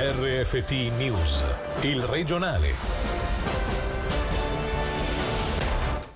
RFT 0.00 0.92
News, 0.96 1.44
il 1.80 2.00
regionale. 2.02 2.72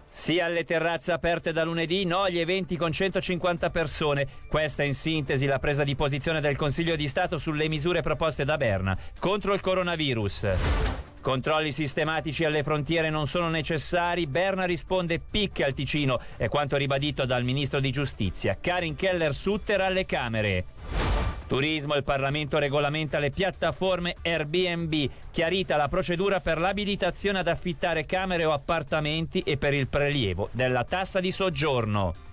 Sì 0.08 0.38
alle 0.38 0.62
terrazze 0.62 1.10
aperte 1.10 1.50
da 1.50 1.64
lunedì, 1.64 2.04
no 2.04 2.20
agli 2.20 2.38
eventi 2.38 2.76
con 2.76 2.92
150 2.92 3.70
persone. 3.70 4.28
Questa 4.46 4.84
è 4.84 4.86
in 4.86 4.94
sintesi 4.94 5.46
la 5.46 5.58
presa 5.58 5.82
di 5.82 5.96
posizione 5.96 6.40
del 6.40 6.54
Consiglio 6.54 6.94
di 6.94 7.08
Stato 7.08 7.38
sulle 7.38 7.68
misure 7.68 8.02
proposte 8.02 8.44
da 8.44 8.56
Berna 8.56 8.96
contro 9.18 9.52
il 9.52 9.60
coronavirus. 9.60 10.48
Controlli 11.20 11.72
sistematici 11.72 12.44
alle 12.44 12.62
frontiere 12.62 13.10
non 13.10 13.26
sono 13.26 13.48
necessari. 13.48 14.28
Berna 14.28 14.64
risponde 14.64 15.18
picche 15.18 15.64
al 15.64 15.74
Ticino, 15.74 16.20
è 16.36 16.46
quanto 16.46 16.76
ribadito 16.76 17.24
dal 17.24 17.42
ministro 17.42 17.80
di 17.80 17.90
giustizia. 17.90 18.58
Karin 18.60 18.94
Keller-Sutter 18.94 19.80
alle 19.80 20.06
Camere. 20.06 20.66
Turismo, 21.52 21.96
il 21.96 22.02
Parlamento 22.02 22.56
regolamenta 22.56 23.18
le 23.18 23.30
piattaforme 23.30 24.16
Airbnb, 24.22 25.10
chiarita 25.30 25.76
la 25.76 25.86
procedura 25.86 26.40
per 26.40 26.56
l'abilitazione 26.56 27.40
ad 27.40 27.46
affittare 27.46 28.06
camere 28.06 28.46
o 28.46 28.52
appartamenti 28.52 29.40
e 29.40 29.58
per 29.58 29.74
il 29.74 29.86
prelievo 29.86 30.48
della 30.52 30.84
tassa 30.84 31.20
di 31.20 31.30
soggiorno. 31.30 32.31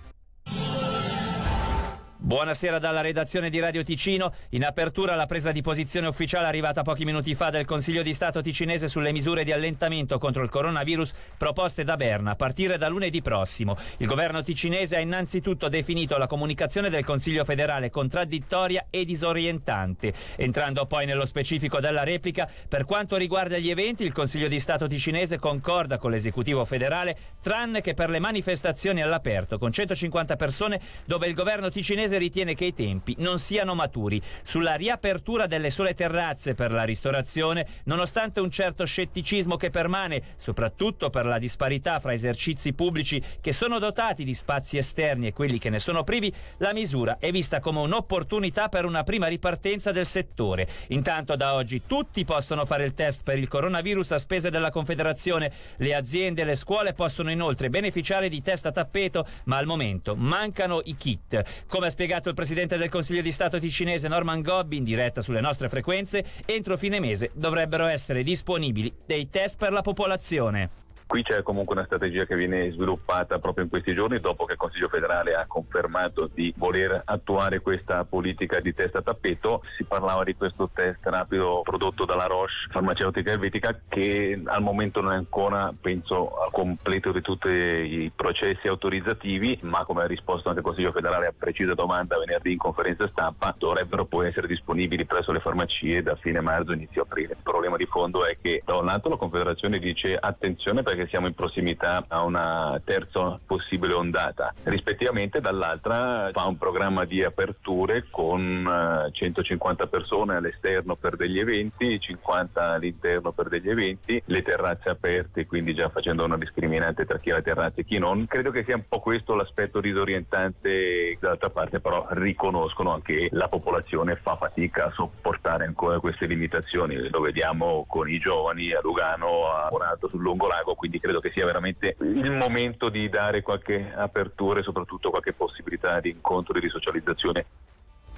Buonasera 2.30 2.78
dalla 2.78 3.00
redazione 3.00 3.50
di 3.50 3.58
Radio 3.58 3.82
Ticino. 3.82 4.32
In 4.50 4.64
apertura 4.64 5.16
la 5.16 5.26
presa 5.26 5.50
di 5.50 5.62
posizione 5.62 6.06
ufficiale 6.06 6.46
arrivata 6.46 6.82
pochi 6.82 7.04
minuti 7.04 7.34
fa 7.34 7.50
del 7.50 7.64
Consiglio 7.64 8.04
di 8.04 8.12
Stato 8.14 8.40
ticinese 8.40 8.86
sulle 8.86 9.10
misure 9.10 9.42
di 9.42 9.50
allentamento 9.50 10.16
contro 10.18 10.44
il 10.44 10.48
coronavirus 10.48 11.12
proposte 11.36 11.82
da 11.82 11.96
Berna 11.96 12.30
a 12.30 12.36
partire 12.36 12.78
da 12.78 12.86
lunedì 12.86 13.20
prossimo. 13.20 13.76
Il 13.96 14.06
governo 14.06 14.42
ticinese 14.42 14.94
ha 14.94 15.00
innanzitutto 15.00 15.68
definito 15.68 16.16
la 16.18 16.28
comunicazione 16.28 16.88
del 16.88 17.04
Consiglio 17.04 17.44
federale 17.44 17.90
contraddittoria 17.90 18.86
e 18.90 19.04
disorientante. 19.04 20.14
Entrando 20.36 20.86
poi 20.86 21.06
nello 21.06 21.24
specifico 21.24 21.80
della 21.80 22.04
replica, 22.04 22.48
per 22.68 22.84
quanto 22.84 23.16
riguarda 23.16 23.58
gli 23.58 23.70
eventi, 23.70 24.04
il 24.04 24.12
Consiglio 24.12 24.46
di 24.46 24.60
Stato 24.60 24.86
ticinese 24.86 25.40
concorda 25.40 25.98
con 25.98 26.12
l'esecutivo 26.12 26.64
federale, 26.64 27.16
tranne 27.42 27.80
che 27.80 27.94
per 27.94 28.08
le 28.08 28.20
manifestazioni 28.20 29.02
all'aperto 29.02 29.58
con 29.58 29.72
150 29.72 30.36
persone 30.36 30.80
dove 31.04 31.26
il 31.26 31.34
governo 31.34 31.70
ticinese 31.70 32.18
ritiene 32.20 32.54
che 32.54 32.66
i 32.66 32.74
tempi 32.74 33.16
non 33.18 33.38
siano 33.38 33.74
maturi. 33.74 34.22
Sulla 34.42 34.74
riapertura 34.74 35.46
delle 35.46 35.70
sole 35.70 35.94
terrazze 35.94 36.54
per 36.54 36.70
la 36.70 36.84
ristorazione, 36.84 37.66
nonostante 37.84 38.40
un 38.40 38.50
certo 38.50 38.84
scetticismo 38.84 39.56
che 39.56 39.70
permane, 39.70 40.22
soprattutto 40.36 41.10
per 41.10 41.26
la 41.26 41.38
disparità 41.38 41.98
fra 41.98 42.12
esercizi 42.12 42.74
pubblici 42.74 43.20
che 43.40 43.52
sono 43.52 43.78
dotati 43.78 44.22
di 44.22 44.34
spazi 44.34 44.76
esterni 44.76 45.26
e 45.28 45.32
quelli 45.32 45.58
che 45.58 45.70
ne 45.70 45.78
sono 45.78 46.04
privi, 46.04 46.32
la 46.58 46.72
misura 46.72 47.16
è 47.18 47.30
vista 47.30 47.60
come 47.60 47.80
un'opportunità 47.80 48.68
per 48.68 48.84
una 48.84 49.02
prima 49.02 49.26
ripartenza 49.26 49.90
del 49.90 50.06
settore. 50.06 50.68
Intanto 50.88 51.36
da 51.36 51.54
oggi 51.54 51.82
tutti 51.86 52.24
possono 52.24 52.64
fare 52.66 52.84
il 52.84 52.94
test 52.94 53.22
per 53.22 53.38
il 53.38 53.48
coronavirus 53.48 54.12
a 54.12 54.18
spese 54.18 54.50
della 54.50 54.70
Confederazione. 54.70 55.52
Le 55.76 55.94
aziende 55.94 56.42
e 56.42 56.44
le 56.44 56.54
scuole 56.54 56.92
possono 56.92 57.30
inoltre 57.30 57.70
beneficiare 57.70 58.28
di 58.28 58.42
test 58.42 58.66
a 58.66 58.72
tappeto, 58.72 59.26
ma 59.44 59.56
al 59.56 59.66
momento 59.66 60.14
mancano 60.14 60.80
i 60.84 60.96
kit. 60.96 61.66
Come 61.66 61.86
ha 61.86 61.90
spiegato 61.90 62.08
il 62.28 62.34
presidente 62.34 62.76
del 62.76 62.88
Consiglio 62.88 63.22
di 63.22 63.30
Stato 63.30 63.58
ticinese 63.58 64.08
Norman 64.08 64.42
Gobbi 64.42 64.76
in 64.76 64.84
diretta 64.84 65.22
sulle 65.22 65.40
nostre 65.40 65.68
frequenze, 65.68 66.24
entro 66.44 66.76
fine 66.76 66.98
mese 66.98 67.30
dovrebbero 67.34 67.86
essere 67.86 68.22
disponibili 68.22 68.92
dei 69.06 69.30
test 69.30 69.56
per 69.56 69.72
la 69.72 69.82
popolazione. 69.82 70.79
Qui 71.10 71.24
c'è 71.24 71.42
comunque 71.42 71.74
una 71.74 71.86
strategia 71.86 72.24
che 72.24 72.36
viene 72.36 72.70
sviluppata 72.70 73.40
proprio 73.40 73.64
in 73.64 73.70
questi 73.70 73.92
giorni 73.94 74.20
dopo 74.20 74.44
che 74.44 74.52
il 74.52 74.58
Consiglio 74.58 74.86
federale 74.86 75.34
ha 75.34 75.44
confermato 75.44 76.30
di 76.32 76.54
voler 76.56 77.02
attuare 77.04 77.58
questa 77.58 78.04
politica 78.04 78.60
di 78.60 78.72
test 78.72 78.94
a 78.94 79.02
tappeto. 79.02 79.62
Si 79.76 79.82
parlava 79.82 80.22
di 80.22 80.36
questo 80.36 80.70
test 80.72 81.00
rapido 81.02 81.62
prodotto 81.64 82.04
dalla 82.04 82.26
Roche 82.26 82.52
farmaceutica 82.70 83.32
elvetica 83.32 83.76
che 83.88 84.40
al 84.44 84.62
momento 84.62 85.00
non 85.00 85.10
è 85.10 85.16
ancora, 85.16 85.74
penso, 85.80 86.40
al 86.42 86.52
completo 86.52 87.10
di 87.10 87.22
tutti 87.22 87.48
i 87.48 88.12
processi 88.14 88.68
autorizzativi, 88.68 89.58
ma 89.62 89.84
come 89.84 90.02
ha 90.02 90.06
risposto 90.06 90.46
anche 90.46 90.60
il 90.60 90.66
Consiglio 90.66 90.92
federale 90.92 91.26
a 91.26 91.34
precisa 91.36 91.74
domanda 91.74 92.18
venerdì 92.18 92.52
in 92.52 92.58
conferenza 92.58 93.08
stampa, 93.08 93.52
dovrebbero 93.58 94.04
poi 94.04 94.28
essere 94.28 94.46
disponibili 94.46 95.06
presso 95.06 95.32
le 95.32 95.40
farmacie 95.40 96.04
da 96.04 96.14
fine 96.14 96.40
marzo, 96.40 96.70
inizio 96.70 97.02
aprile. 97.02 97.32
Il 97.32 97.42
problema 97.42 97.76
di 97.76 97.86
fondo 97.86 98.24
è 98.24 98.38
che 98.40 98.62
da 98.64 98.76
un 98.76 98.84
lato 98.84 99.08
la 99.08 99.16
Confederazione 99.16 99.80
dice 99.80 100.14
attenzione 100.14 100.84
perché 100.84 100.98
che 101.00 101.06
siamo 101.08 101.26
in 101.26 101.34
prossimità 101.34 102.04
a 102.08 102.22
una 102.22 102.80
terza 102.84 103.38
possibile 103.44 103.94
ondata. 103.94 104.52
Rispettivamente 104.64 105.40
dall'altra 105.40 106.30
fa 106.32 106.44
un 106.44 106.58
programma 106.58 107.04
di 107.04 107.22
aperture 107.24 108.06
con 108.10 109.08
150 109.10 109.84
eh, 109.84 109.88
persone 109.88 110.36
all'esterno 110.36 110.96
per 110.96 111.16
degli 111.16 111.38
eventi, 111.38 111.98
50 111.98 112.72
all'interno 112.72 113.32
per 113.32 113.48
degli 113.48 113.70
eventi, 113.70 114.20
le 114.26 114.42
terrazze 114.42 114.90
aperte, 114.90 115.46
quindi 115.46 115.74
già 115.74 115.88
facendo 115.88 116.24
una 116.24 116.36
discriminante 116.36 117.06
tra 117.06 117.18
chi 117.18 117.30
ha 117.30 117.36
le 117.36 117.42
terrazze 117.42 117.80
e 117.80 117.84
chi 117.84 117.98
non. 117.98 118.26
Credo 118.26 118.50
che 118.50 118.64
sia 118.64 118.76
un 118.76 118.84
po' 118.86 119.00
questo 119.00 119.34
l'aspetto 119.34 119.80
disorientante, 119.80 121.16
d'altra 121.18 121.50
parte 121.50 121.80
però 121.80 122.06
riconoscono 122.10 122.92
anche 122.92 123.28
la 123.32 123.48
popolazione 123.48 124.16
fa 124.16 124.36
fatica 124.36 124.86
a 124.86 124.90
sopportare 124.90 125.64
ancora 125.64 125.98
queste 125.98 126.26
limitazioni. 126.26 127.08
Lo 127.08 127.20
vediamo 127.20 127.86
con 127.88 128.08
i 128.08 128.18
giovani 128.18 128.72
a 128.72 128.80
Lugano, 128.82 129.50
a 129.50 129.68
Monato 129.70 130.08
sul 130.08 130.20
Lungolago, 130.20 130.74
quindi 130.74 130.89
quindi 130.90 130.98
credo 130.98 131.20
che 131.20 131.30
sia 131.30 131.46
veramente 131.46 131.94
il 132.00 132.32
momento 132.32 132.88
di 132.88 133.08
dare 133.08 133.42
qualche 133.42 133.92
apertura 133.94 134.58
e 134.58 134.64
soprattutto 134.64 135.10
qualche 135.10 135.32
possibilità 135.32 136.00
di 136.00 136.10
incontro 136.10 136.54
e 136.56 136.60
di 136.60 136.68
socializzazione. 136.68 137.46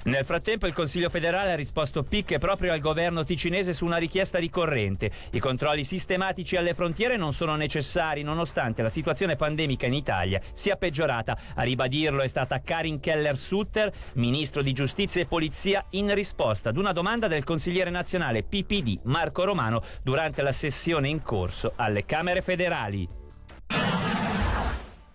Nel 0.05 0.25
frattempo 0.25 0.67
il 0.67 0.73
Consiglio 0.73 1.09
federale 1.09 1.53
ha 1.53 1.55
risposto 1.55 2.03
picche 2.03 2.39
proprio 2.39 2.73
al 2.73 2.81
governo 2.81 3.23
ticinese 3.23 3.73
su 3.73 3.85
una 3.85 3.99
richiesta 3.99 4.39
ricorrente. 4.39 5.13
I 5.31 5.39
controlli 5.39 5.85
sistematici 5.85 6.57
alle 6.57 6.75
frontiere 6.75 7.17
non 7.17 7.33
sono 7.33 7.55
necessari 7.55 8.25
nonostante 8.25 8.83
la 8.83 8.89
situazione 8.89 9.37
pandemica 9.37 9.87
in 9.87 9.95
Italia 9.95 10.41
sia 10.53 10.77
peggiorata. 10.77 11.39
A 11.55 11.63
ribadirlo 11.63 12.23
è 12.23 12.27
stata 12.27 12.61
Karin 12.61 12.99
Keller-Sutter, 12.99 13.93
ministro 14.15 14.61
di 14.63 14.73
Giustizia 14.73 15.23
e 15.23 15.27
Polizia, 15.27 15.87
in 15.91 16.13
risposta 16.15 16.71
ad 16.71 16.79
una 16.79 16.91
domanda 16.91 17.29
del 17.29 17.45
consigliere 17.45 17.91
nazionale 17.91 18.43
PPD 18.43 19.03
Marco 19.05 19.45
Romano 19.45 19.83
durante 20.03 20.43
la 20.43 20.53
sessione 20.53 21.09
in 21.09 21.23
corso 21.23 21.75
alle 21.77 22.05
Camere 22.05 22.43
federali. 22.43 23.22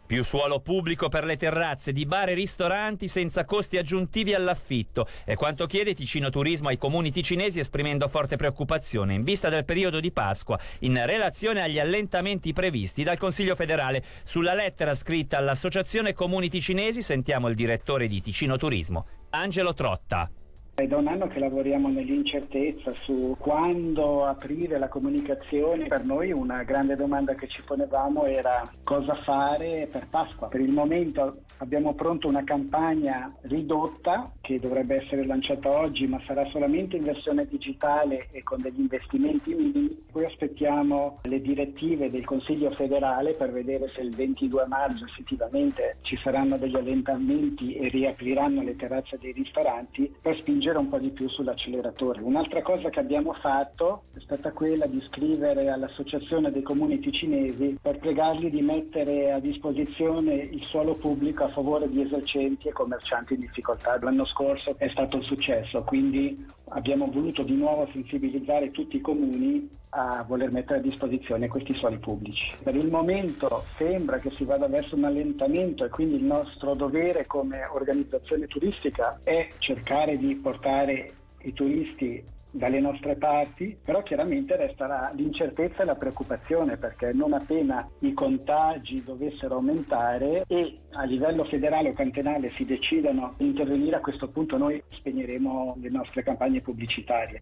Più 0.07 0.23
suolo 0.23 0.62
pubblico 0.62 1.09
per 1.09 1.25
le 1.25 1.35
terrazze 1.35 1.91
di 1.91 2.06
bar 2.06 2.29
e 2.29 2.34
ristoranti 2.34 3.09
senza 3.09 3.44
costi 3.44 3.78
aggiuntivi 3.78 4.34
all'affitto. 4.34 5.06
È 5.25 5.35
quanto 5.35 5.66
chiede 5.66 5.94
Ticino 5.94 6.29
Turismo 6.29 6.69
ai 6.69 6.78
comuni 6.78 7.12
ticinesi 7.12 7.59
esprimendo 7.59 8.07
forte 8.07 8.38
preoccupazione 8.38 9.13
in 9.13 9.23
vista 9.23 9.50
del 9.50 9.66
periodo 9.66 10.00
di 10.00 10.13
Pasqua 10.13 10.57
in 10.79 11.06
relazione 11.06 11.62
agli 11.62 11.78
allentamenti 11.78 12.53
previsti 12.53 13.03
dal 13.03 13.17
Consiglio 13.17 13.56
federale. 13.56 14.01
Sulla 14.23 14.53
lettera 14.53 14.94
scritta 14.94 15.40
all'Associazione 15.40 16.13
Comuni 16.13 16.47
Ticinesi 16.47 17.01
sentiamo 17.01 17.50
il 17.50 17.56
direttore 17.56 18.07
di 18.07 18.22
Ticino 18.22 18.56
Turismo, 18.56 19.06
Angelo 19.31 19.73
Trotta. 19.73 20.31
È 20.79 20.85
da 20.85 20.97
un 20.97 21.07
anno 21.07 21.25
che 21.25 21.39
lavoriamo 21.39 21.88
nell'incertezza 21.88 22.93
su 22.93 23.35
quando 23.39 24.25
aprire 24.25 24.77
la 24.77 24.89
comunicazione. 24.89 25.88
Per 25.88 26.05
noi 26.05 26.31
una 26.31 26.61
grande 26.61 26.95
domanda 26.95 27.33
che 27.33 27.47
ci 27.47 27.63
ponevamo 27.63 28.25
era 28.25 28.61
cosa 28.83 29.16
fare 29.16 29.89
per 29.91 30.05
Pasqua. 30.07 30.49
Per 30.49 30.61
il 30.61 30.71
momento 30.71 31.39
abbiamo 31.57 31.95
pronto 31.95 32.27
una 32.27 32.43
campagna 32.43 33.35
ridotta 33.41 34.31
che 34.39 34.59
dovrebbe 34.59 35.01
essere 35.01 35.25
lanciata 35.25 35.67
oggi 35.67 36.05
ma 36.05 36.21
sarà 36.27 36.45
solamente 36.51 36.97
in 36.97 37.05
versione 37.05 37.47
digitale 37.47 38.27
e 38.29 38.43
con 38.43 38.61
degli 38.61 38.79
investimenti 38.79 39.55
minimi. 39.55 40.05
Poi 40.11 40.25
aspettiamo 40.25 41.21
le 41.23 41.41
direttive 41.41 42.11
del 42.11 42.23
Consiglio 42.23 42.69
federale 42.69 43.33
per 43.33 43.51
vedere 43.51 43.89
se 43.95 44.01
il 44.01 44.13
22 44.13 44.67
marzo 44.67 45.05
effettivamente 45.05 45.97
ci 46.01 46.16
saranno 46.17 46.55
degli 46.59 46.75
allentamenti 46.75 47.73
e 47.73 47.87
riapriranno 47.87 48.61
le 48.61 48.75
terrazze 48.75 49.17
dei 49.19 49.31
ristoranti 49.31 50.13
per 50.21 50.37
spingere 50.37 50.66
spingere 50.67 50.78
un 50.78 50.89
po' 50.89 50.97
di 50.97 51.11
più 51.11 51.29
sull'acceleratore. 51.29 52.22
Un'altra 52.22 52.61
cosa 52.61 52.90
che 52.90 52.99
abbiamo 52.99 53.34
fatto 53.34 54.03
è 54.14 54.19
stata 54.19 54.52
quella 54.52 54.85
di 54.85 55.02
scrivere 55.08 55.69
all'Associazione 55.69 56.52
dei 56.52 56.61
Comuni 56.61 56.99
Ticinesi 56.99 57.78
per 57.81 57.99
pregarli 57.99 58.49
di 58.49 58.61
mettere 58.61 59.31
a 59.31 59.40
disposizione 59.40 60.34
il 60.34 60.64
suolo 60.66 60.96
pubblico 60.96 61.46
a 61.46 61.49
favore 61.49 61.90
di 61.90 62.02
esercenti 62.02 62.67
e 62.67 62.73
commercianti 62.73 63.35
in 63.35 63.40
difficoltà. 63.40 63.97
L'anno 64.02 64.25
scorso 64.25 64.75
è 64.78 64.90
stato 64.90 65.17
un 65.17 65.23
successo, 65.23 65.84
quindi 65.84 66.46
abbiamo 66.69 67.09
voluto 67.11 67.43
di 67.43 67.55
nuovo 67.55 67.87
sensibilizzare 67.91 68.72
tutti 68.72 68.97
i 68.97 69.02
comuni 69.02 69.69
a 69.90 70.23
voler 70.28 70.52
mettere 70.52 70.79
a 70.79 70.81
disposizione 70.81 71.47
questi 71.47 71.73
suoli 71.75 71.97
pubblici. 71.97 72.58
Per 72.61 72.75
il 72.75 72.90
momento 72.90 73.66
sembra 73.78 74.19
che 74.19 74.31
si 74.31 74.43
vada 74.43 74.67
verso 74.67 74.96
un 74.96 75.05
allentamento 75.05 75.85
e 75.85 75.90
quindi 75.90 76.16
il 76.16 76.23
nostro 76.23 76.75
dovere 76.75 77.25
come 77.25 77.66
organizzazione 77.66 78.47
turistica 78.47 79.19
è 79.23 79.53
cercare 79.59 80.17
di 80.17 80.35
portare 80.35 81.14
i 81.43 81.53
turisti 81.53 82.23
dalle 82.57 82.79
nostre 82.79 83.15
parti, 83.15 83.77
però 83.83 84.01
chiaramente 84.01 84.55
resterà 84.55 85.11
l'incertezza 85.13 85.83
e 85.83 85.85
la 85.85 85.95
preoccupazione 85.95 86.77
perché 86.77 87.13
non 87.13 87.33
appena 87.33 87.87
i 87.99 88.13
contagi 88.13 89.03
dovessero 89.03 89.55
aumentare 89.55 90.43
e 90.47 90.79
a 90.91 91.03
livello 91.03 91.45
federale 91.45 91.89
o 91.89 91.93
cantonale 91.93 92.51
si 92.51 92.65
decidano 92.65 93.35
di 93.37 93.45
intervenire, 93.45 93.97
a 93.97 94.01
questo 94.01 94.29
punto 94.29 94.57
noi 94.57 94.81
spegneremo 94.89 95.77
le 95.79 95.89
nostre 95.89 96.23
campagne 96.23 96.61
pubblicitarie. 96.61 97.41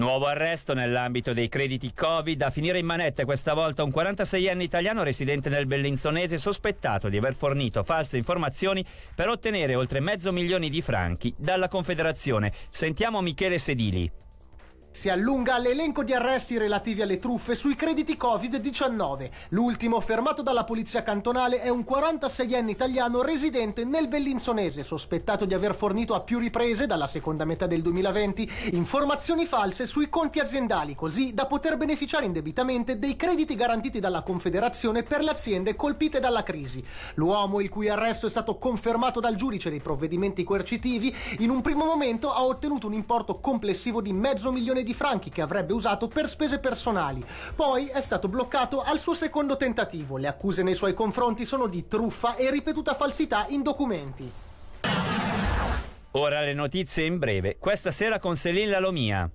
Nuovo 0.00 0.28
arresto 0.28 0.72
nell'ambito 0.72 1.34
dei 1.34 1.50
crediti 1.50 1.92
Covid. 1.92 2.40
A 2.40 2.48
finire 2.48 2.78
in 2.78 2.86
manette 2.86 3.26
questa 3.26 3.52
volta 3.52 3.82
un 3.82 3.92
46enne 3.94 4.62
italiano 4.62 5.02
residente 5.02 5.50
nel 5.50 5.66
Bellinzonese 5.66 6.38
sospettato 6.38 7.10
di 7.10 7.18
aver 7.18 7.34
fornito 7.34 7.82
false 7.82 8.16
informazioni 8.16 8.82
per 9.14 9.28
ottenere 9.28 9.74
oltre 9.74 10.00
mezzo 10.00 10.32
milione 10.32 10.70
di 10.70 10.80
franchi 10.80 11.34
dalla 11.36 11.68
Confederazione. 11.68 12.50
Sentiamo 12.70 13.20
Michele 13.20 13.58
Sedili. 13.58 14.10
Si 14.92 15.08
allunga 15.08 15.56
l'elenco 15.56 16.02
di 16.02 16.12
arresti 16.12 16.58
relativi 16.58 17.00
alle 17.00 17.20
truffe 17.20 17.54
sui 17.54 17.76
crediti 17.76 18.16
Covid-19. 18.20 19.30
L'ultimo, 19.50 20.00
fermato 20.00 20.42
dalla 20.42 20.64
polizia 20.64 21.04
cantonale, 21.04 21.60
è 21.60 21.68
un 21.68 21.84
46enne 21.88 22.68
italiano 22.70 23.22
residente 23.22 23.84
nel 23.84 24.08
Bellinzonese, 24.08 24.82
sospettato 24.82 25.44
di 25.44 25.54
aver 25.54 25.76
fornito 25.76 26.14
a 26.14 26.22
più 26.22 26.40
riprese, 26.40 26.86
dalla 26.86 27.06
seconda 27.06 27.44
metà 27.44 27.68
del 27.68 27.82
2020, 27.82 28.50
informazioni 28.72 29.46
false 29.46 29.86
sui 29.86 30.08
conti 30.08 30.40
aziendali, 30.40 30.96
così 30.96 31.34
da 31.34 31.46
poter 31.46 31.76
beneficiare 31.76 32.24
indebitamente 32.24 32.98
dei 32.98 33.14
crediti 33.14 33.54
garantiti 33.54 34.00
dalla 34.00 34.22
Confederazione 34.22 35.04
per 35.04 35.22
le 35.22 35.30
aziende 35.30 35.76
colpite 35.76 36.18
dalla 36.18 36.42
crisi. 36.42 36.84
L'uomo, 37.14 37.60
il 37.60 37.68
cui 37.68 37.88
arresto 37.88 38.26
è 38.26 38.30
stato 38.30 38.58
confermato 38.58 39.20
dal 39.20 39.36
giudice 39.36 39.70
dei 39.70 39.80
provvedimenti 39.80 40.42
coercitivi, 40.42 41.14
in 41.38 41.50
un 41.50 41.60
primo 41.60 41.84
momento 41.84 42.32
ha 42.32 42.44
ottenuto 42.44 42.88
un 42.88 42.92
importo 42.92 43.38
complessivo 43.38 44.02
di 44.02 44.12
mezzo 44.12 44.50
milione 44.50 44.78
milione 44.80 44.82
di 44.82 44.94
franchi 44.94 45.30
che 45.30 45.42
avrebbe 45.42 45.72
usato 45.72 46.08
per 46.08 46.28
spese 46.28 46.58
personali. 46.58 47.24
Poi 47.54 47.86
è 47.86 48.00
stato 48.00 48.28
bloccato 48.28 48.82
al 48.82 48.98
suo 48.98 49.14
secondo 49.14 49.56
tentativo. 49.56 50.16
Le 50.16 50.26
accuse 50.26 50.62
nei 50.62 50.74
suoi 50.74 50.94
confronti 50.94 51.44
sono 51.44 51.66
di 51.66 51.86
truffa 51.86 52.34
e 52.36 52.50
ripetuta 52.50 52.94
falsità 52.94 53.46
in 53.48 53.62
documenti. 53.62 54.30
Ora 56.12 56.40
le 56.40 56.54
notizie 56.54 57.04
in 57.04 57.18
breve. 57.18 57.56
Questa 57.58 57.90
sera 57.90 58.18
con 58.18 58.36
Selin 58.36 58.70
Lalomia. 58.70 59.30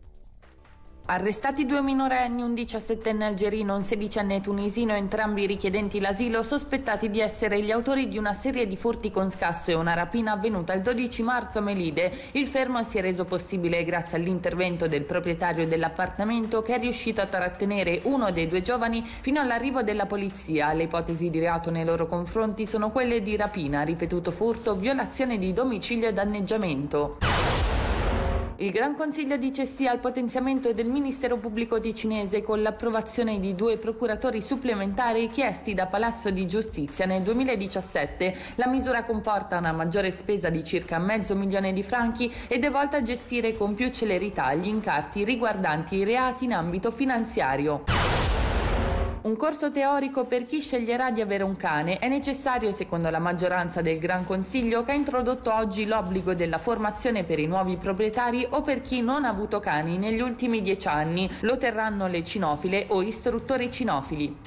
Arrestati 1.07 1.67
due 1.67 1.83
minorenni, 1.83 2.41
un 2.41 2.53
17enne 2.53 3.21
algerino 3.21 3.73
e 3.73 3.75
un 3.75 3.83
16enne 3.83 4.41
tunisino, 4.41 4.93
entrambi 4.93 5.45
richiedenti 5.45 5.99
l'asilo, 5.99 6.41
sospettati 6.41 7.11
di 7.11 7.19
essere 7.19 7.61
gli 7.61 7.69
autori 7.69 8.09
di 8.09 8.17
una 8.17 8.33
serie 8.33 8.65
di 8.65 8.75
furti 8.75 9.11
con 9.11 9.29
scasso 9.29 9.69
e 9.69 9.75
una 9.75 9.93
rapina 9.93 10.31
avvenuta 10.31 10.73
il 10.73 10.81
12 10.81 11.21
marzo 11.21 11.59
a 11.59 11.61
Melide. 11.61 12.11
Il 12.31 12.47
fermo 12.47 12.81
si 12.81 12.97
è 12.97 13.01
reso 13.01 13.23
possibile 13.23 13.83
grazie 13.83 14.17
all'intervento 14.17 14.87
del 14.87 15.03
proprietario 15.03 15.67
dell'appartamento 15.67 16.63
che 16.63 16.73
è 16.73 16.79
riuscito 16.79 17.21
a 17.21 17.27
trattenere 17.27 17.99
uno 18.05 18.31
dei 18.31 18.47
due 18.47 18.63
giovani 18.63 19.07
fino 19.21 19.39
all'arrivo 19.39 19.83
della 19.83 20.07
polizia. 20.07 20.73
Le 20.73 20.85
ipotesi 20.85 21.29
di 21.29 21.37
reato 21.37 21.69
nei 21.69 21.85
loro 21.85 22.07
confronti 22.07 22.65
sono 22.65 22.89
quelle 22.89 23.21
di 23.21 23.35
rapina, 23.35 23.83
ripetuto 23.83 24.31
furto, 24.31 24.75
violazione 24.75 25.37
di 25.37 25.53
domicilio 25.53 26.07
e 26.07 26.13
danneggiamento. 26.13 27.17
Il 28.57 28.71
Gran 28.71 28.95
Consiglio 28.95 29.35
dice 29.35 29.65
sì 29.65 29.85
al 29.85 29.99
potenziamento 29.99 30.71
del 30.71 30.87
Ministero 30.87 31.35
Pubblico 31.35 31.77
ticinese 31.81 32.41
con 32.41 32.61
l'approvazione 32.61 33.41
di 33.41 33.53
due 33.53 33.75
procuratori 33.75 34.41
supplementari 34.41 35.27
chiesti 35.27 35.73
da 35.73 35.87
Palazzo 35.87 36.29
di 36.29 36.47
Giustizia 36.47 37.05
nel 37.05 37.21
2017. 37.21 38.33
La 38.55 38.67
misura 38.67 39.03
comporta 39.03 39.57
una 39.57 39.73
maggiore 39.73 40.09
spesa 40.11 40.47
di 40.49 40.63
circa 40.63 40.99
mezzo 40.99 41.35
milione 41.35 41.73
di 41.73 41.83
franchi 41.83 42.31
ed 42.47 42.63
è 42.63 42.71
volta 42.71 42.97
a 42.97 43.03
gestire 43.03 43.57
con 43.57 43.75
più 43.75 43.91
celerità 43.91 44.53
gli 44.53 44.67
incarti 44.67 45.25
riguardanti 45.25 45.97
i 45.97 46.05
reati 46.05 46.45
in 46.45 46.53
ambito 46.53 46.91
finanziario. 46.91 48.04
Un 49.25 49.37
corso 49.37 49.71
teorico 49.71 50.25
per 50.25 50.45
chi 50.45 50.61
sceglierà 50.61 51.09
di 51.09 51.19
avere 51.19 51.41
un 51.41 51.57
cane 51.57 51.97
è 51.97 52.07
necessario 52.07 52.71
secondo 52.71 53.09
la 53.09 53.17
maggioranza 53.17 53.81
del 53.81 53.97
Gran 53.97 54.23
Consiglio 54.23 54.83
che 54.83 54.91
ha 54.91 54.93
introdotto 54.93 55.51
oggi 55.51 55.87
l'obbligo 55.87 56.35
della 56.35 56.59
formazione 56.59 57.23
per 57.23 57.39
i 57.39 57.47
nuovi 57.47 57.75
proprietari 57.75 58.45
o 58.47 58.61
per 58.61 58.81
chi 58.81 59.01
non 59.01 59.25
ha 59.25 59.29
avuto 59.29 59.59
cani 59.59 59.97
negli 59.97 60.21
ultimi 60.21 60.61
dieci 60.61 60.87
anni. 60.87 61.27
Lo 61.39 61.57
terranno 61.57 62.05
le 62.05 62.23
cinofile 62.23 62.85
o 62.89 63.01
istruttori 63.01 63.71
cinofili. 63.71 64.37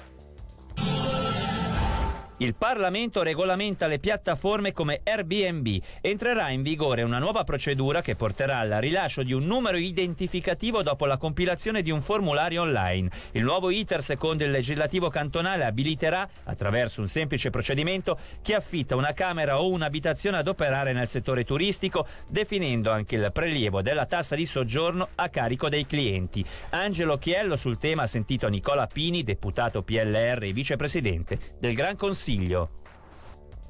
Il 2.40 2.54
Parlamento 2.54 3.24
regolamenta 3.24 3.88
le 3.88 3.98
piattaforme 3.98 4.72
come 4.72 5.00
Airbnb. 5.02 5.82
Entrerà 6.00 6.50
in 6.50 6.62
vigore 6.62 7.02
una 7.02 7.18
nuova 7.18 7.42
procedura 7.42 8.00
che 8.00 8.14
porterà 8.14 8.58
al 8.58 8.78
rilascio 8.80 9.24
di 9.24 9.32
un 9.32 9.44
numero 9.44 9.76
identificativo 9.76 10.84
dopo 10.84 11.04
la 11.04 11.16
compilazione 11.16 11.82
di 11.82 11.90
un 11.90 12.00
formulario 12.00 12.62
online. 12.62 13.10
Il 13.32 13.42
nuovo 13.42 13.70
iter, 13.70 14.02
secondo 14.02 14.44
il 14.44 14.52
legislativo 14.52 15.08
cantonale, 15.08 15.64
abiliterà, 15.64 16.28
attraverso 16.44 17.00
un 17.00 17.08
semplice 17.08 17.50
procedimento, 17.50 18.16
chi 18.40 18.54
affitta 18.54 18.94
una 18.94 19.14
camera 19.14 19.60
o 19.60 19.68
un'abitazione 19.70 20.36
ad 20.36 20.46
operare 20.46 20.92
nel 20.92 21.08
settore 21.08 21.42
turistico, 21.42 22.06
definendo 22.28 22.92
anche 22.92 23.16
il 23.16 23.30
prelievo 23.32 23.82
della 23.82 24.06
tassa 24.06 24.36
di 24.36 24.46
soggiorno 24.46 25.08
a 25.16 25.28
carico 25.28 25.68
dei 25.68 25.86
clienti. 25.86 26.44
Angelo 26.70 27.18
Chiello 27.18 27.56
sul 27.56 27.78
tema 27.78 28.04
ha 28.04 28.06
sentito 28.06 28.46
Nicola 28.46 28.86
Pini, 28.86 29.24
deputato 29.24 29.82
PLR 29.82 30.44
e 30.44 30.52
vicepresidente 30.52 31.56
del 31.58 31.74
Gran 31.74 31.96
Consiglio 31.96 32.26
consiglio? 32.28 32.68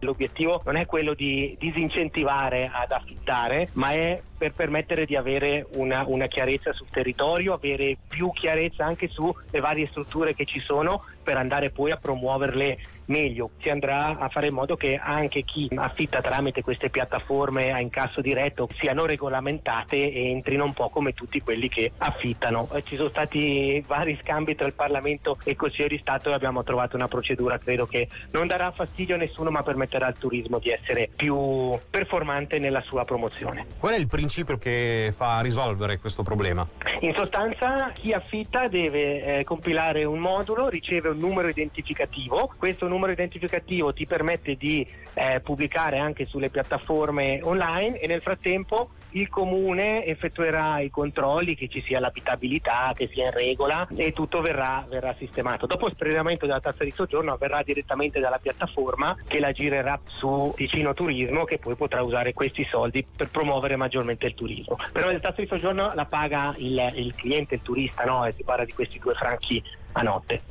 L'obiettivo 0.00 0.62
non 0.64 0.76
è 0.76 0.86
quello 0.86 1.14
di 1.14 1.56
disincentivare 1.58 2.70
ad 2.72 2.92
affittare, 2.92 3.68
ma 3.74 3.92
è 3.92 4.20
per 4.38 4.52
permettere 4.52 5.04
di 5.04 5.16
avere 5.16 5.66
una, 5.74 6.04
una, 6.06 6.28
chiarezza 6.28 6.72
sul 6.72 6.88
territorio, 6.88 7.54
avere 7.54 7.96
più 8.08 8.30
chiarezza 8.32 8.84
anche 8.84 9.08
sulle 9.08 9.60
varie 9.60 9.88
strutture 9.88 10.34
che 10.34 10.44
ci 10.44 10.60
sono 10.60 11.04
per 11.22 11.36
andare 11.36 11.70
poi 11.70 11.90
a 11.90 11.96
promuoverle 11.96 12.78
meglio. 13.06 13.50
Si 13.58 13.68
andrà 13.68 14.18
a 14.18 14.28
fare 14.28 14.46
in 14.46 14.54
modo 14.54 14.76
che 14.76 14.98
anche 15.02 15.42
chi 15.42 15.68
affitta 15.74 16.20
tramite 16.20 16.62
queste 16.62 16.88
piattaforme 16.88 17.72
a 17.72 17.80
incasso 17.80 18.20
diretto 18.20 18.68
siano 18.78 19.04
regolamentate 19.04 19.96
e 19.96 20.30
entrino 20.30 20.64
un 20.64 20.72
po' 20.72 20.88
come 20.88 21.12
tutti 21.12 21.40
quelli 21.40 21.68
che 21.68 21.92
affittano. 21.98 22.68
Eh, 22.72 22.82
ci 22.84 22.96
sono 22.96 23.08
stati 23.08 23.82
vari 23.86 24.18
scambi 24.22 24.54
tra 24.54 24.66
il 24.66 24.74
Parlamento 24.74 25.38
e 25.44 25.50
il 25.50 25.56
Consiglio 25.56 25.88
di 25.88 25.98
Stato 25.98 26.30
e 26.30 26.34
abbiamo 26.34 26.62
trovato 26.62 26.96
una 26.96 27.08
procedura 27.08 27.58
credo 27.58 27.86
che 27.86 28.08
non 28.30 28.46
darà 28.46 28.70
fastidio 28.70 29.16
a 29.16 29.18
nessuno 29.18 29.50
ma 29.50 29.62
permetterà 29.62 30.06
al 30.06 30.18
turismo 30.18 30.58
di 30.58 30.70
essere 30.70 31.10
più 31.14 31.78
performante 31.90 32.58
nella 32.58 32.82
sua 32.82 33.04
promozione. 33.04 33.66
Qual 33.78 33.92
è 33.94 33.98
il 33.98 34.06
principio 34.06 34.27
che 34.58 35.12
fa 35.16 35.40
risolvere 35.40 35.98
questo 35.98 36.22
problema? 36.22 36.66
In 37.00 37.14
sostanza 37.16 37.90
chi 37.92 38.12
affitta 38.12 38.68
deve 38.68 39.38
eh, 39.38 39.44
compilare 39.44 40.04
un 40.04 40.18
modulo, 40.18 40.68
riceve 40.68 41.08
un 41.08 41.18
numero 41.18 41.48
identificativo, 41.48 42.52
questo 42.56 42.86
numero 42.88 43.12
identificativo 43.12 43.92
ti 43.92 44.06
permette 44.06 44.56
di 44.56 44.86
eh, 45.14 45.40
pubblicare 45.40 45.98
anche 45.98 46.24
sulle 46.24 46.50
piattaforme 46.50 47.40
online 47.42 47.98
e 47.98 48.06
nel 48.06 48.22
frattempo 48.22 48.90
il 49.10 49.28
comune 49.28 50.04
effettuerà 50.04 50.80
i 50.80 50.90
controlli 50.90 51.54
che 51.54 51.68
ci 51.68 51.82
sia 51.82 52.00
l'abitabilità, 52.00 52.92
che 52.94 53.08
sia 53.12 53.26
in 53.26 53.32
regola 53.32 53.86
e 53.94 54.12
tutto 54.12 54.40
verrà, 54.40 54.84
verrà 54.88 55.14
sistemato. 55.18 55.66
Dopo 55.66 55.86
il 55.86 55.96
prelevamento 55.96 56.46
della 56.46 56.60
tassa 56.60 56.84
di 56.84 56.90
soggiorno 56.90 57.32
avverrà 57.32 57.62
direttamente 57.62 58.20
dalla 58.20 58.38
piattaforma 58.38 59.16
che 59.26 59.40
la 59.40 59.52
girerà 59.52 59.98
su 60.04 60.52
Ticino 60.56 60.94
Turismo 60.94 61.44
che 61.44 61.58
poi 61.58 61.74
potrà 61.74 62.02
usare 62.02 62.32
questi 62.32 62.66
soldi 62.70 63.06
per 63.16 63.30
promuovere 63.30 63.76
maggiormente 63.76 64.26
il 64.26 64.34
turismo. 64.34 64.76
Però 64.92 65.10
la 65.10 65.18
tassa 65.18 65.40
di 65.40 65.46
soggiorno 65.46 65.92
la 65.94 66.06
paga 66.06 66.54
il, 66.58 66.92
il 66.96 67.14
cliente, 67.14 67.56
il 67.56 67.62
turista, 67.62 68.04
no? 68.04 68.28
si 68.30 68.44
parla 68.44 68.64
di 68.64 68.72
questi 68.72 68.98
due 68.98 69.14
franchi 69.14 69.62
a 69.92 70.02
notte. 70.02 70.42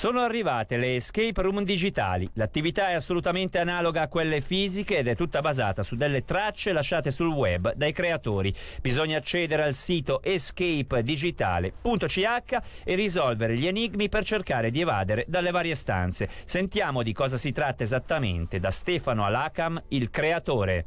Sono 0.00 0.20
arrivate 0.20 0.78
le 0.78 0.94
escape 0.94 1.42
room 1.42 1.62
digitali. 1.62 2.26
L'attività 2.32 2.88
è 2.88 2.94
assolutamente 2.94 3.58
analoga 3.58 4.00
a 4.00 4.08
quelle 4.08 4.40
fisiche 4.40 4.96
ed 4.96 5.08
è 5.08 5.14
tutta 5.14 5.42
basata 5.42 5.82
su 5.82 5.94
delle 5.94 6.24
tracce 6.24 6.72
lasciate 6.72 7.10
sul 7.10 7.28
web 7.28 7.74
dai 7.74 7.92
creatori. 7.92 8.50
Bisogna 8.80 9.18
accedere 9.18 9.62
al 9.62 9.74
sito 9.74 10.22
escapedigitale.ch 10.22 12.56
e 12.82 12.94
risolvere 12.94 13.58
gli 13.58 13.66
enigmi 13.66 14.08
per 14.08 14.24
cercare 14.24 14.70
di 14.70 14.80
evadere 14.80 15.26
dalle 15.28 15.50
varie 15.50 15.74
stanze. 15.74 16.30
Sentiamo 16.44 17.02
di 17.02 17.12
cosa 17.12 17.36
si 17.36 17.52
tratta 17.52 17.82
esattamente 17.82 18.58
da 18.58 18.70
Stefano 18.70 19.26
Alacam, 19.26 19.82
il 19.88 20.08
creatore 20.08 20.86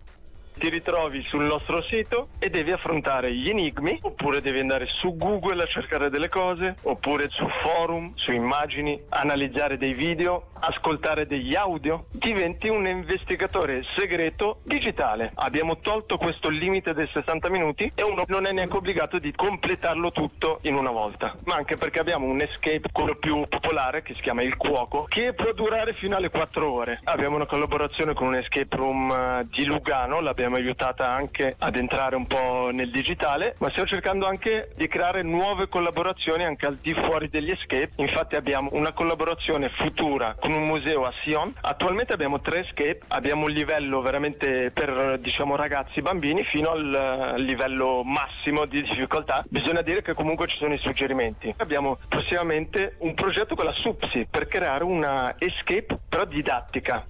ti 0.57 0.69
ritrovi 0.69 1.23
sul 1.23 1.43
nostro 1.43 1.81
sito 1.83 2.29
e 2.39 2.49
devi 2.49 2.71
affrontare 2.71 3.33
gli 3.33 3.49
enigmi, 3.49 3.99
oppure 4.01 4.41
devi 4.41 4.59
andare 4.59 4.85
su 4.99 5.15
Google 5.15 5.63
a 5.63 5.65
cercare 5.65 6.09
delle 6.09 6.29
cose, 6.29 6.75
oppure 6.83 7.27
su 7.29 7.45
forum, 7.63 8.13
su 8.15 8.31
immagini, 8.31 9.01
analizzare 9.09 9.77
dei 9.77 9.93
video, 9.93 10.49
ascoltare 10.59 11.25
degli 11.25 11.55
audio. 11.55 12.05
Diventi 12.11 12.69
un 12.69 12.85
investigatore 12.85 13.83
segreto 13.97 14.59
digitale. 14.63 15.31
Abbiamo 15.35 15.79
tolto 15.79 16.17
questo 16.17 16.49
limite 16.49 16.93
dei 16.93 17.09
60 17.11 17.49
minuti 17.49 17.91
e 17.93 18.03
uno 18.03 18.23
non 18.27 18.45
è 18.45 18.51
neanche 18.51 18.77
obbligato 18.77 19.19
di 19.19 19.33
completarlo 19.33 20.11
tutto 20.11 20.59
in 20.61 20.75
una 20.77 20.91
volta, 20.91 21.35
ma 21.45 21.55
anche 21.55 21.75
perché 21.75 21.99
abbiamo 21.99 22.25
un 22.25 22.41
escape, 22.41 22.89
quello 22.91 23.15
più 23.15 23.45
popolare, 23.47 24.01
che 24.01 24.13
si 24.13 24.21
chiama 24.21 24.43
il 24.43 24.55
cuoco, 24.55 25.05
che 25.09 25.33
può 25.33 25.51
durare 25.53 25.93
fino 25.95 26.15
alle 26.15 26.29
4 26.29 26.71
ore. 26.71 26.99
Abbiamo 27.03 27.35
una 27.35 27.45
collaborazione 27.45 28.13
con 28.13 28.27
un 28.27 28.35
escape 28.35 28.75
room 28.75 29.11
eh, 29.11 29.45
di 29.49 29.65
Lugano, 29.65 30.19
l'abbiamo 30.19 30.42
l'abbiamo 30.43 30.55
aiutata 30.57 31.07
anche 31.09 31.55
ad 31.57 31.77
entrare 31.77 32.17
un 32.17 32.27
po' 32.27 32.69
nel 32.73 32.91
digitale, 32.91 33.55
ma 33.59 33.69
stiamo 33.69 33.87
cercando 33.87 34.25
anche 34.25 34.71
di 34.75 34.87
creare 34.89 35.21
nuove 35.23 35.69
collaborazioni 35.69 36.43
anche 36.43 36.65
al 36.65 36.75
di 36.75 36.93
fuori 36.93 37.29
degli 37.29 37.49
escape. 37.49 37.91
Infatti 37.97 38.35
abbiamo 38.35 38.69
una 38.73 38.91
collaborazione 38.91 39.69
futura 39.69 40.35
con 40.37 40.53
un 40.53 40.63
museo 40.63 41.05
a 41.05 41.13
Sion. 41.23 41.53
Attualmente 41.61 42.13
abbiamo 42.13 42.41
tre 42.41 42.61
escape, 42.61 42.99
abbiamo 43.09 43.45
un 43.45 43.51
livello 43.51 44.01
veramente 44.01 44.71
per 44.71 45.17
diciamo 45.19 45.55
ragazzi 45.55 46.01
bambini 46.01 46.43
fino 46.51 46.71
al 46.71 47.35
livello 47.37 48.03
massimo 48.03 48.65
di 48.65 48.81
difficoltà. 48.81 49.45
Bisogna 49.47 49.81
dire 49.81 50.01
che 50.01 50.13
comunque 50.13 50.47
ci 50.47 50.57
sono 50.57 50.73
i 50.73 50.79
suggerimenti. 50.79 51.53
Abbiamo 51.57 51.99
prossimamente 52.09 52.95
un 52.99 53.13
progetto 53.13 53.55
con 53.55 53.65
la 53.65 53.73
SUPSI 53.73 54.27
per 54.29 54.47
creare 54.47 54.83
una 54.83 55.35
escape 55.37 55.99
però 56.09 56.25
didattica. 56.25 57.05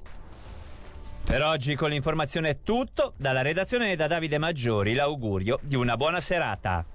Per 1.25 1.42
oggi 1.42 1.75
con 1.75 1.89
l'informazione 1.89 2.50
è 2.50 2.58
tutto. 2.63 3.13
Dalla 3.18 3.42
redazione 3.42 3.96
da 3.96 4.06
Davide 4.08 4.38
Maggiori 4.38 4.94
l'augurio 4.94 5.58
di 5.62 5.75
una 5.75 5.98
buona 5.98 6.20
serata. 6.20 6.86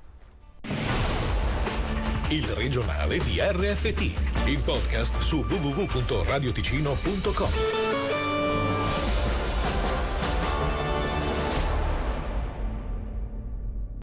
Il 2.28 2.47
regionale 2.49 3.18
di 3.20 3.40
RFT, 3.40 4.47
il 4.47 4.61
podcast 4.62 5.18
su 5.18 5.38
www.radioticino.com. 5.38 7.88